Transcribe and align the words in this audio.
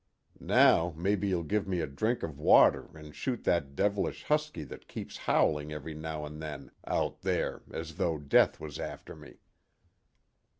Now 0.39 0.95
mebbe 0.97 1.23
you'll 1.25 1.43
give 1.43 1.67
me 1.67 1.79
a 1.79 1.85
drink 1.85 2.23
of 2.23 2.39
water 2.39 2.89
and 2.95 3.15
shoot 3.15 3.43
that 3.43 3.75
devilish 3.75 4.23
huskie 4.25 4.63
that 4.63 4.87
keeps 4.87 5.17
howling 5.29 5.71
every 5.71 5.93
now 5.93 6.25
and 6.25 6.41
then 6.41 6.71
out 6.87 7.21
there 7.21 7.61
as 7.71 7.97
though 7.97 8.17
death 8.17 8.59
was 8.59 8.79
after 8.79 9.15
me." 9.15 9.35